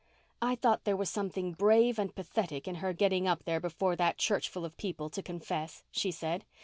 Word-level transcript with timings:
"I 0.41 0.55
thought 0.55 0.83
there 0.83 0.97
was 0.97 1.11
something 1.11 1.51
brave 1.53 1.99
and 1.99 2.15
pathetic 2.15 2.67
in 2.67 2.77
her 2.81 2.91
getting 2.91 3.27
up 3.27 3.43
there 3.43 3.59
before 3.59 3.95
that 3.97 4.17
churchful 4.17 4.65
of 4.65 4.75
people, 4.77 5.11
to 5.11 5.21
confess," 5.21 5.83
she 5.91 6.09
said. 6.09 6.43